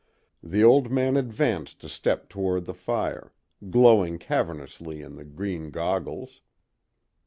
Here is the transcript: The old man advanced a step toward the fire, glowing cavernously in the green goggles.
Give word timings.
The 0.41 0.63
old 0.63 0.89
man 0.89 1.15
advanced 1.15 1.83
a 1.83 1.87
step 1.87 2.27
toward 2.27 2.65
the 2.65 2.73
fire, 2.73 3.33
glowing 3.69 4.17
cavernously 4.17 4.99
in 5.03 5.13
the 5.15 5.23
green 5.25 5.69
goggles. 5.69 6.41